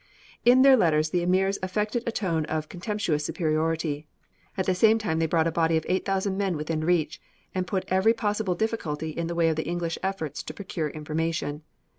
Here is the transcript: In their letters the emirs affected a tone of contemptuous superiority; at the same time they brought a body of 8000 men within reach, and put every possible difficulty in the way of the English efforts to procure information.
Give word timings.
In 0.45 0.63
their 0.63 0.75
letters 0.75 1.11
the 1.11 1.21
emirs 1.21 1.59
affected 1.61 2.01
a 2.07 2.11
tone 2.11 2.45
of 2.45 2.69
contemptuous 2.69 3.23
superiority; 3.23 4.07
at 4.57 4.65
the 4.65 4.73
same 4.73 4.97
time 4.97 5.19
they 5.19 5.27
brought 5.27 5.45
a 5.45 5.51
body 5.51 5.77
of 5.77 5.85
8000 5.87 6.35
men 6.35 6.57
within 6.57 6.83
reach, 6.83 7.21
and 7.53 7.67
put 7.67 7.85
every 7.87 8.15
possible 8.15 8.55
difficulty 8.55 9.11
in 9.11 9.27
the 9.27 9.35
way 9.35 9.47
of 9.49 9.57
the 9.57 9.67
English 9.67 9.99
efforts 10.01 10.41
to 10.41 10.55
procure 10.55 10.89
information. 10.89 11.61